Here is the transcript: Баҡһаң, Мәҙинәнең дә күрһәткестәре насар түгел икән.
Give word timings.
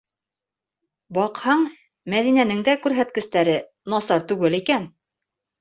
Баҡһаң, 1.17 1.61
Мәҙинәнең 2.15 2.63
дә 2.71 2.75
күрһәткестәре 2.87 3.57
насар 3.95 4.29
түгел 4.33 4.63
икән. 4.65 4.91